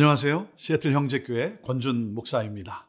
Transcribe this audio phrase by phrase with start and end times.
[0.00, 0.48] 안녕하세요.
[0.54, 2.88] 시애틀 형제교회 권준 목사입니다.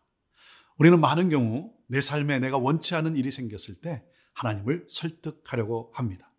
[0.77, 6.31] 우리는 많은 경우 내 삶에 내가 원치 않은 일이 생겼을 때 하나님을 설득하려고 합니다.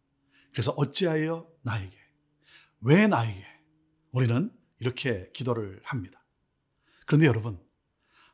[0.53, 1.99] 그래서 어찌하여 나에게,
[2.83, 3.45] 왜 나에게
[4.13, 6.25] 우리는 이렇게 기도를 합니다.
[7.05, 7.61] 그런데 여러분,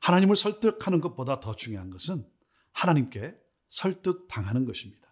[0.00, 2.22] 하나님을 설득하는 것보다 더 중요한 것은
[2.72, 3.34] 하나님께
[3.70, 5.10] 설득당하는 것입니다.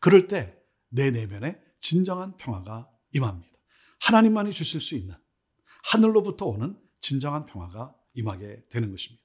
[0.00, 3.56] 그럴 때 내 내면에 진정한 평화가 임합니다.
[4.02, 5.14] 하나님만이 주실 수 있는
[5.82, 9.22] 하늘로부터 오는 진정한 평화가 임하게 되는 것입니다.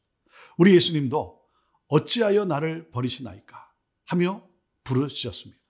[0.58, 1.42] 우리 예수님도
[1.88, 3.72] 어찌하여 나를 버리시나이까
[4.06, 4.48] 하며
[4.84, 5.62] 부르셨습니다.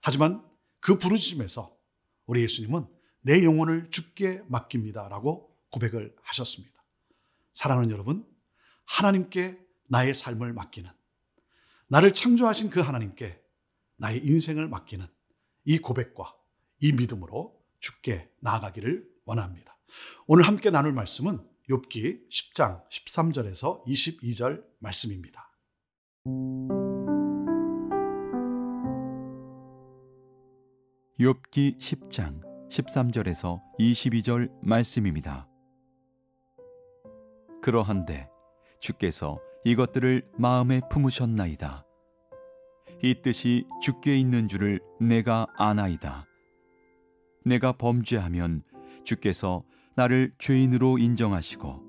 [0.00, 0.44] 하지만
[0.80, 1.76] 그 부르심에서
[2.26, 2.86] 우리 예수님은
[3.20, 6.74] 내 영혼을 죽게 맡깁니다라고 고백을 하셨습니다.
[7.52, 8.26] 사랑하는 여러분,
[8.84, 10.90] 하나님께 나의 삶을 맡기는
[11.88, 13.40] 나를 창조하신 그 하나님께
[13.96, 15.06] 나의 인생을 맡기는
[15.64, 16.34] 이 고백과
[16.80, 19.76] 이 믿음으로 죽게 나아가기를 원합니다.
[20.26, 25.52] 오늘 함께 나눌 말씀은 욥기 10장 13절에서 22절 말씀입니다.
[31.20, 32.40] 욥기 10장
[32.70, 35.46] 13절에서 22절 말씀입니다.
[37.60, 38.30] 그러한데
[38.80, 41.84] 주께서 이것들을 마음에 품으셨나이다.
[43.02, 46.26] 이 뜻이 주께 있는 줄을 내가 아나이다.
[47.44, 48.62] 내가 범죄하면
[49.08, 49.64] 주께서
[49.96, 51.82] 나를 죄인으로 인정하시고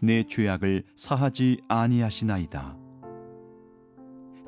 [0.00, 2.76] 내 죄악을 사하지 아니하시나이다.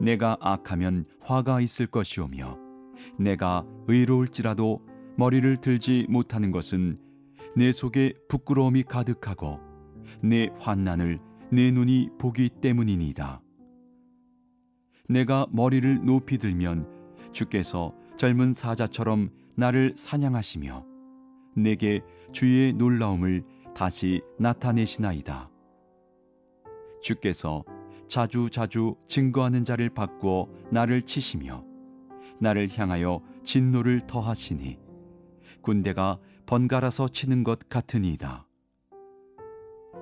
[0.00, 2.58] 내가 악하면 화가 있을 것이오며
[3.18, 4.80] 내가 의로울지라도
[5.16, 6.98] 머리를 들지 못하는 것은
[7.56, 9.60] 내 속에 부끄러움이 가득하고
[10.22, 11.20] 내 환난을
[11.52, 13.42] 내 눈이 보기 때문이니이다.
[15.10, 16.88] 내가 머리를 높이 들면
[17.32, 20.93] 주께서 젊은 사자처럼 나를 사냥하시며
[21.56, 22.00] 내게
[22.32, 23.44] 주의 놀라움을
[23.74, 25.50] 다시 나타내시나이다.
[27.02, 27.64] 주께서
[28.08, 31.64] 자주 자주 증거하는 자를 바꾸어 나를 치시며
[32.40, 34.78] 나를 향하여 진노를 더하시니
[35.62, 38.46] 군대가 번갈아서 치는 것 같으니이다.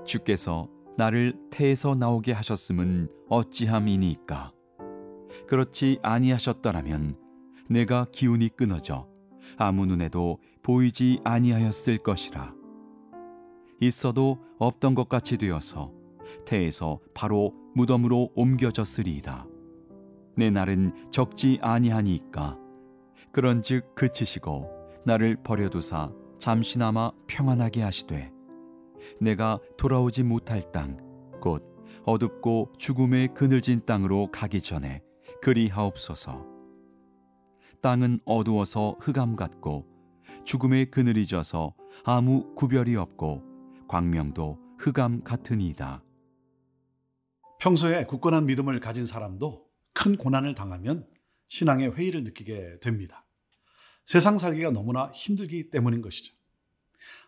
[0.05, 4.53] 주께서 나를 태에서 나오게 하셨음은 어찌함이니까.
[5.47, 7.17] 그렇지 아니하셨더라면
[7.71, 9.12] 내가 기운이 끊어져
[9.57, 12.55] 아무 눈에도 보이지 아니하였을 것이라.
[13.81, 15.93] 있어도 없던 것 같이 되어서
[16.47, 19.47] 태에서 바로 무덤으로 옮겨졌으리이다.
[20.37, 22.59] 내 날은 적지 아니하니까
[23.33, 24.71] 그런즉 그치시고
[25.05, 28.33] 나를 버려두사 잠시나마 평안하게 하시되
[29.21, 31.65] 내가 돌아오지 못할 땅 곧
[32.07, 35.03] 어둡고 죽음의 그늘진 땅으로 가기 전에
[35.43, 36.52] 그리하옵소서.
[37.83, 39.89] 땅은 어두워서 흑암 같고
[40.45, 43.43] 죽음의 그늘이 져서 아무 구별이 없고
[43.89, 46.05] 광명도 흑암 같으니이다.
[47.59, 51.09] 평소에 굳건한 믿음을 가진 사람도 큰 고난을 당하면
[51.49, 53.27] 신앙의 회의를 느끼게 됩니다.
[54.05, 56.35] 세상 살기가 너무나 힘들기 때문인 것이죠.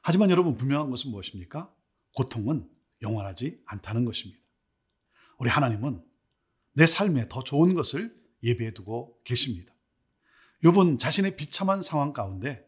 [0.02, 1.68] 하지만 여러분 분명한 것은 무엇입니까?
[2.14, 2.68] 고통은
[3.02, 4.40] 영원하지 않다는 것입니다.
[5.38, 6.00] 우리 하나님은
[6.74, 9.73] 내 삶에 더 좋은 것을 예비해 두고 계십니다.
[10.64, 12.66] 욥은 자신의 비참한 상황 가운데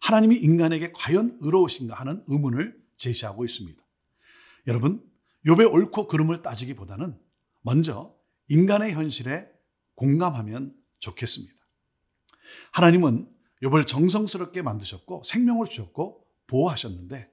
[0.00, 3.82] 하나님이 인간에게 과연 의로우신가 하는 의문을 제시하고 있습니다.
[4.66, 5.04] 여러분,
[5.46, 7.18] 욥의 옳고 그름을 따지기보다는
[7.60, 8.14] 먼저
[8.48, 9.46] 인간의 현실에
[9.94, 11.54] 공감하면 좋겠습니다.
[12.72, 13.28] 하나님은
[13.62, 17.30] 욥을 정성스럽게 만드셨고 생명을 주셨고 보호하셨는데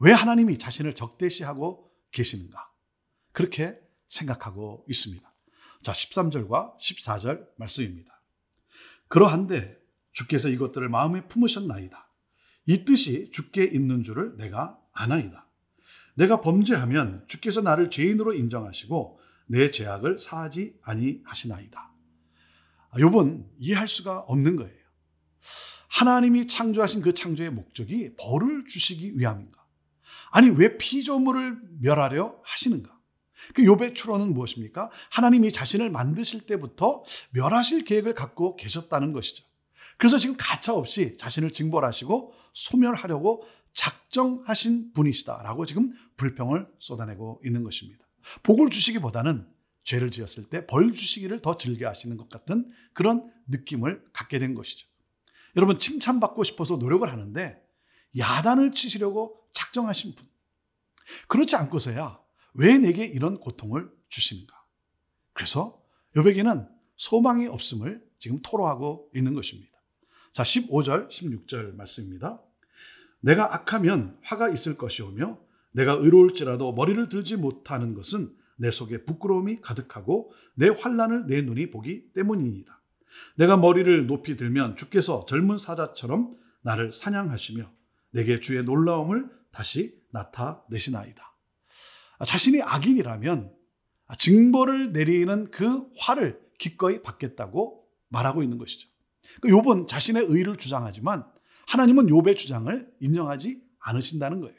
[0.00, 2.70] 왜 하나님이 자신을 적대시하고 계시는가?
[3.32, 3.78] 그렇게
[4.08, 5.34] 생각하고 있습니다.
[5.82, 8.15] 자, 13절과 14절 말씀입니다.
[9.08, 9.76] 그러한데
[10.12, 12.08] 주께서 이것들을 마음에 품으셨나이다.
[12.66, 15.46] 이 뜻이 주께 있는 줄을 내가 아나이다.
[16.14, 21.92] 내가 범죄하면 주께서 나를 죄인으로 인정하시고 내 죄악을 사하지 아니하시나이다.
[22.94, 24.74] 욥은 이해할 수가 없는 거예요.
[25.88, 29.64] 하나님이 창조하신 그 창조의 목적이 벌을 주시기 위함인가?
[30.30, 32.95] 아니 왜 피조물을 멸하려 하시는가?
[33.54, 34.90] 그 욥의 추론은 무엇입니까?
[35.10, 39.44] 하나님이 자신을 만드실 때부터 멸하실 계획을 갖고 계셨다는 것이죠.
[39.98, 48.06] 그래서 지금 가차 없이 자신을 징벌하시고 소멸하려고 작정하신 분이시다라고 지금 불평을 쏟아내고 있는 것입니다.
[48.42, 49.46] 복을 주시기보다는
[49.84, 54.88] 죄를 지었을 때 벌 주시기를 더 즐겨 하시는 것 같은 그런 느낌을 갖게 된 것이죠.
[55.54, 57.62] 여러분 칭찬받고 싶어서 노력을 하는데
[58.18, 60.26] 야단을 치시려고 작정하신 분.
[61.28, 62.18] 그렇지 않고서야
[62.58, 64.54] 왜 내게 이런 고통을 주시는가?
[65.32, 65.82] 그래서
[66.16, 66.66] 여백에는
[66.96, 69.70] 소망이 없음을 지금 토로하고 있는 것입니다.
[70.32, 72.40] 자, 15절, 16절 말씀입니다.
[73.20, 75.38] 내가 악하면 화가 있을 것이오며
[75.72, 82.12] 내가 의로울지라도 머리를 들지 못하는 것은 내 속에 부끄러움이 가득하고 내 환란을 내 눈이 보기
[82.14, 82.80] 때문이니다.
[83.36, 87.70] 내가 머리를 높이 들면 주께서 젊은 사자처럼 나를 사냥하시며
[88.10, 91.35] 내게 주의 놀라움을 다시 나타내시나이다.
[92.18, 93.52] 아, 자신이 악인이라면
[94.18, 98.88] 징벌을 내리는 그 화를 기꺼이 받겠다고 말하고 있는 것이죠.
[99.42, 101.26] 욥은 그러니까 자신의 의를 주장하지만
[101.66, 104.56] 하나님은 욥의 주장을 인정하지 않으신다는 거예요.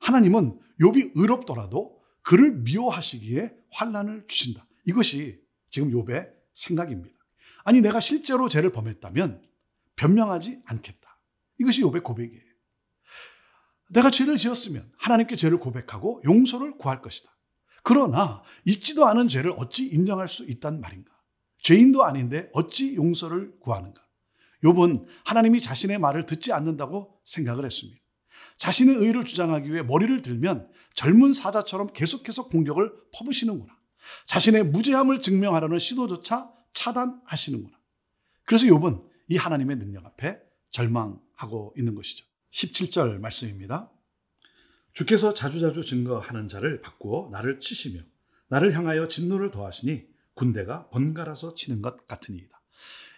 [0.00, 4.66] 하나님은 욥이 의롭더라도 그를 미워하시기에 환란을 주신다.
[4.86, 5.40] 이것이
[5.70, 7.16] 지금 욥의 생각입니다.
[7.64, 9.42] 아니 내가 실제로 죄를 범했다면
[9.96, 11.18] 변명하지 않겠다.
[11.58, 12.47] 이것이 욥의 고백이에요.
[13.88, 17.30] 내가 죄를 지었으면 하나님께 죄를 고백하고 용서를 구할 것이다.
[17.82, 21.10] 그러나 잊지도 않은 죄를 어찌 인정할 수 있단 말인가?
[21.62, 24.02] 죄인도 아닌데 어찌 용서를 구하는가?
[24.62, 28.00] 욥은 하나님이 자신의 말을 듣지 않는다고 생각을 했습니다.
[28.58, 33.76] 자신의 의를 주장하기 위해 머리를 들면 젊은 사자처럼 계속해서 공격을 퍼부시는구나.
[34.26, 37.78] 자신의 무죄함을 증명하려는 시도조차 차단하시는구나.
[38.44, 42.27] 그래서 욥은 이 하나님의 능력 앞에 절망하고 있는 것이죠.
[42.52, 43.90] 17절 말씀입니다.
[44.92, 48.00] 주께서 자주자주 증거하는 자를 바꾸어 나를 치시며
[48.48, 52.60] 나를 향하여 진노를 더하시니 군대가 번갈아서 치는 것 같으니이다.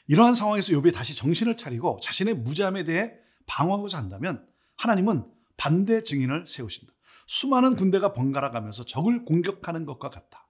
[0.09, 3.13] 이러한 상황에서 욥이 다시 정신을 차리고 자신의 무죄함에 대해
[3.47, 4.47] 방어하고자 한다면
[4.77, 5.25] 하나님은
[5.57, 6.93] 반대 증인을 세우신다.
[7.27, 10.49] 수많은 군대가 번갈아 가면서 적을 공격하는 것과 같다.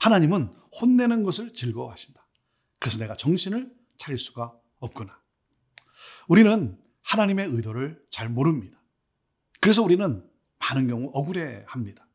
[0.00, 2.26] 하나님은 혼내는 것을 즐거워하신다.
[2.78, 5.20] 그래서 내가 정신을 차릴 수가 없구나.
[6.28, 6.78] 우리는
[7.08, 8.78] 하나님의 의도를 잘 모릅니다.
[9.60, 10.24] 그래서 우리는
[10.58, 12.06] 많은 경우 억울해 합니다.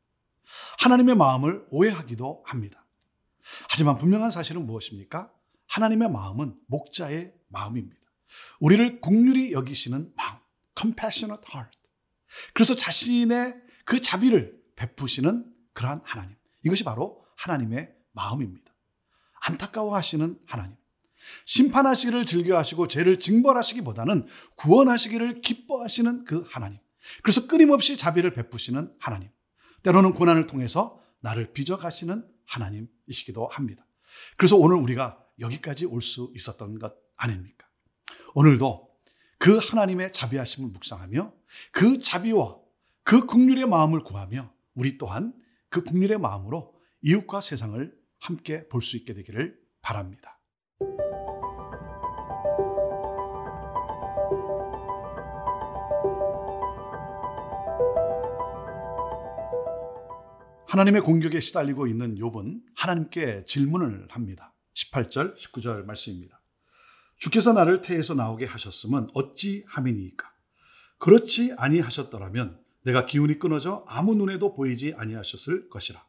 [0.79, 2.85] 하나님의 마음을 오해하기도 합니다.
[3.69, 5.31] 하지만 분명한 사실은 무엇입니까?
[5.67, 7.99] 하나님의 마음은 목자의 마음입니다.
[8.59, 10.39] 우리를 국률이 여기시는 마음.
[10.77, 11.77] compassionate heart.
[12.53, 13.55] 그래서 자신의
[13.85, 16.35] 그 자비를 베푸시는 그러한 하나님.
[16.63, 18.73] 이것이 바로 하나님의 마음입니다.
[19.41, 20.75] 안타까워하시는 하나님.
[21.45, 26.79] 심판하시기를 즐겨하시고 죄를 징벌하시기보다는 구원하시기를 기뻐하시는 그 하나님.
[27.21, 29.29] 그래서 끊임없이 자비를 베푸시는 하나님.
[29.83, 33.85] 때로는 고난을 통해서 나를 빚어가시는 하나님이시기도 합니다.
[34.37, 37.67] 그래서 오늘 우리가 여기까지 올 수 있었던 것 아닙니까?
[38.35, 38.89] 오늘도
[39.37, 41.33] 그 하나님의 자비하심을 묵상하며
[41.71, 42.57] 그 자비와
[43.03, 45.33] 그 국률의 마음을 구하며 우리 또한
[45.69, 50.32] 그 국률의 마음으로 이웃과 세상을 함께 볼 수 있게 되기를 바랍니다.
[60.73, 64.55] 하나님의 공격에 시달리고 있는 욥은 하나님께 질문을 합니다.
[64.73, 66.41] 18절, 19절 말씀입니다.
[67.17, 70.33] 주께서 나를 태에서 나오게 하셨음은 어찌 함이니까?
[70.97, 76.03] 그렇지 아니하셨더라면 내가 기운이 끊어져 아무 눈에도 보이지 아니하셨을 것이라.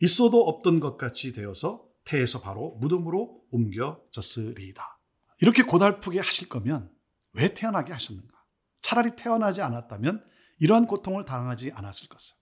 [0.00, 4.98] 있어도 없던 것 같이 되어서 태에서 바로 무덤으로 옮겨졌으리이다.
[5.40, 6.90] 이렇게 고달프게 하실 거면
[7.34, 8.36] 왜 태어나게 하셨는가?
[8.82, 10.24] 차라리 태어나지 않았다면
[10.58, 12.39] 이러한 고통을 당하지 않았을 것을.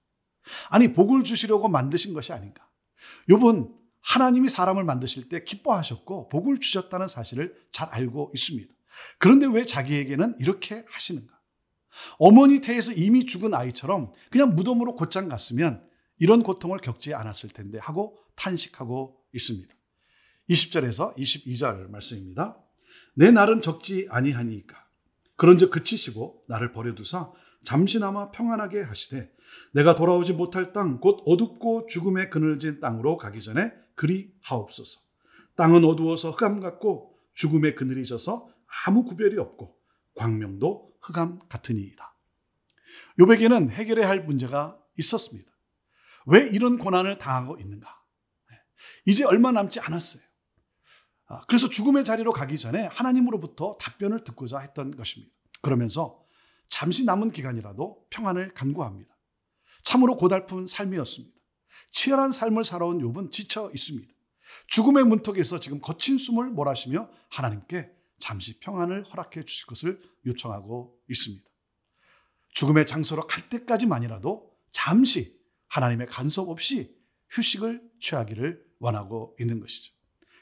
[0.69, 2.67] 아니 복을 주시려고 만드신 것이 아닌가?
[3.29, 8.73] 욥은 하나님이 사람을 만드실 때 기뻐하셨고 복을 주셨다는 사실을 잘 알고 있습니다.
[9.19, 11.39] 그런데 왜 자기에게는 이렇게 하시는가?
[12.19, 15.87] 어머니 태에서 이미 죽은 아이처럼 그냥 무덤으로 곧장 갔으면
[16.19, 19.73] 이런 고통을 겪지 않았을 텐데 하고 탄식하고 있습니다.
[20.51, 22.57] 20절에서 22절 말씀입니다.
[23.15, 24.87] 내 날은 적지 아니하니까
[25.37, 27.31] 그런즉 그치시고 나를 버려두사
[27.63, 29.31] 잠시나마 평안하게 하시되
[29.73, 35.01] 내가 돌아오지 못할 땅 곧 어둡고 죽음의 그늘진 땅으로 가기 전에 그리 하옵소서.
[35.57, 38.49] 땅은 어두워서 흑암 같고 죽음의 그늘이 져서
[38.87, 39.77] 아무 구별이 없고
[40.15, 42.15] 광명도 흑암 같으니이다.
[43.21, 45.51] 요백에는 해결해야 할 문제가 있었습니다.
[46.27, 47.99] 왜 이런 고난을 당하고 있는가?
[49.07, 50.23] 이제 얼마 남지 않았어요.
[51.27, 55.33] 아, 그래서 죽음의 자리로 가기 전에 하나님으로부터 답변을 듣고자 했던 것입니다.
[55.63, 56.23] 그러면서
[56.69, 59.17] 잠시 남은 기간이라도 평안을 간구합니다.
[59.83, 61.37] 참으로 고달픈 삶이었습니다.
[61.91, 64.13] 치열한 삶을 살아온 욥은 지쳐 있습니다.
[64.69, 71.45] 죽음의 문턱에서 지금 거친 숨을 몰아쉬며 하나님께 잠시 평안을 허락해 주실 것을 요청하고 있습니다.
[72.51, 76.97] 죽음의 장소로 갈 때까지만이라도 잠시 하나님의 간섭 없이
[77.31, 79.93] 휴식을 취하기를 원하고 있는 것이죠.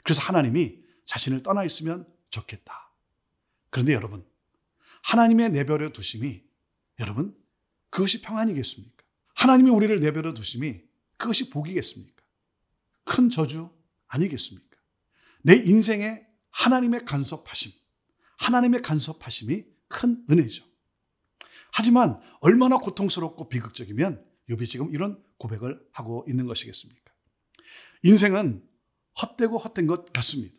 [0.05, 2.93] 그래서 하나님이 자신을 떠나 있으면 좋겠다.
[3.71, 4.25] 그런데 여러분,
[5.07, 6.43] 하나님의 내버려 두심이
[6.99, 7.37] 여러분,
[7.91, 9.05] 그것이 평안이겠습니까?
[9.35, 10.83] 하나님이 우리를 내버려 두심이
[11.17, 12.23] 그것이 복이겠습니까?
[13.05, 13.71] 큰 저주
[14.09, 14.77] 아니겠습니까?
[15.43, 17.71] 내 인생에 하나님의 간섭하심,
[18.39, 20.65] 하나님의 간섭하심이 큰 은혜죠.
[21.71, 27.13] 하지만 얼마나 고통스럽고 비극적이면 욥이 지금 이런 고백을 하고 있는 것이겠습니까?
[28.03, 28.69] 인생은
[29.23, 30.57] 헛되고 헛된 것 같습니다.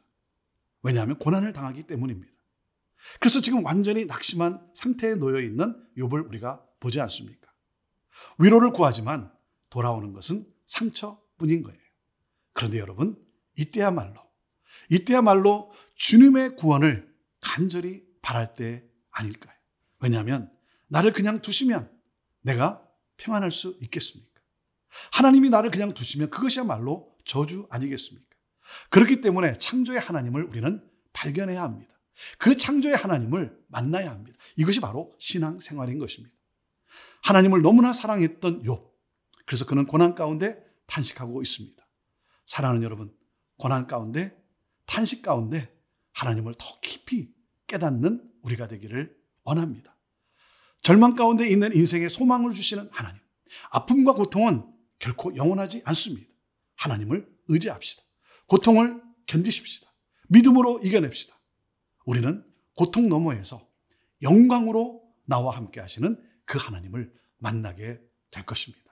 [0.84, 2.37] 왜냐하면 고난을 당하기 때문입니다.
[3.20, 7.52] 그래서 지금 완전히 낙심한 상태에 놓여 있는 욥을 우리가 보지 않습니까?
[8.40, 9.32] 위로를 구하지만
[9.70, 11.80] 돌아오는 것은 상처뿐인 거예요.
[12.54, 13.18] 그런데 여러분,
[13.58, 14.22] 이때야말로
[14.90, 19.54] 이때야말로 주님의 구원을 간절히 바랄 때 아닐까요?
[20.00, 20.52] 왜냐하면
[20.88, 21.92] 나를 그냥 두시면
[22.42, 22.84] 내가
[23.18, 24.42] 평안할 수 있겠습니까?
[25.12, 28.28] 하나님이 나를 그냥 두시면 그것이야말로 저주 아니겠습니까?
[28.90, 31.97] 그렇기 때문에 창조의 하나님을 우리는 발견해야 합니다.
[32.38, 34.38] 그 창조의 하나님을 만나야 합니다.
[34.56, 36.36] 이것이 바로 신앙 생활인 것입니다.
[37.24, 38.88] 하나님을 너무나 사랑했던 욥.
[39.46, 41.86] 그래서 그는 고난 가운데 탄식하고 있습니다.
[42.46, 43.14] 사랑하는 여러분,
[43.58, 44.36] 고난 가운데,
[44.86, 45.74] 탄식 가운데
[46.14, 47.34] 하나님을 더 깊이
[47.68, 49.96] 깨닫는 우리가 되기를 원합니다.
[50.82, 53.22] 절망 가운데 있는 인생에 소망을 주시는 하나님.
[53.72, 54.66] 아픔과 고통은
[55.00, 56.28] 결코 영원하지 않습니다.
[56.76, 58.04] 하나님을 의지합시다.
[58.48, 59.92] 고통을 견디십시다.
[60.30, 61.37] 믿음으로 이겨냅시다.
[62.08, 62.42] 우리는
[62.74, 63.68] 고통 너머에서
[64.22, 68.00] 영광으로 나와 함께 하시는 그 하나님을 만나게
[68.32, 68.88] 될 것입니다.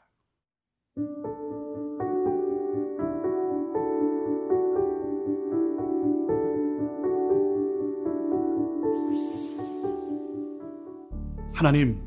[11.53, 12.03] 하나님,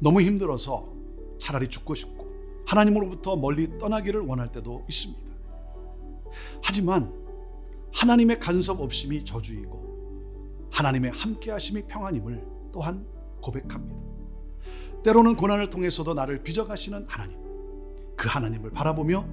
[0.00, 0.92] 너무 힘들어서
[1.40, 2.32] 차라리 죽고 싶고
[2.66, 5.22] 하나님으로부터 멀리 떠나기를 원할 때도 있습니다.
[6.64, 7.14] 하지만
[7.92, 9.91] 하나님의 간섭 없음이 저주이고
[10.72, 13.06] 하나님의 함께하심이 평안임을 또한
[13.40, 13.94] 고백합니다.
[15.04, 17.38] 때로는 고난을 통해서도 나를 빚어가시는 하나님,
[18.16, 19.26] 그 하나님을 바라보며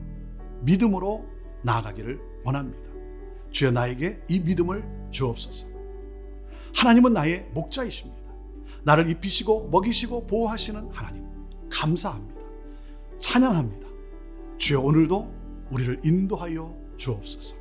[0.61, 1.25] 믿음으로
[1.63, 2.89] 나아가기를 원합니다.
[3.51, 5.67] 주여 나에게 이 믿음을 주옵소서.
[6.75, 8.19] 하나님은 나의 목자이십니다.
[8.83, 11.25] 나를 입히시고 먹이시고 보호하시는 하나님,
[11.69, 12.41] 감사합니다.
[13.19, 13.87] 찬양합니다.
[14.57, 15.33] 주여 오늘도
[15.71, 17.55] 우리를 인도하여 주옵소서.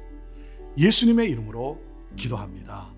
[0.76, 1.80] 예수님의 이름으로
[2.16, 2.97] 기도합니다.